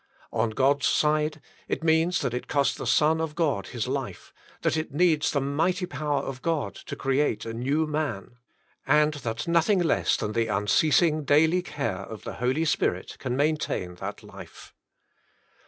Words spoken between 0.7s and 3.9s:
side, it means that it cost the Son of God His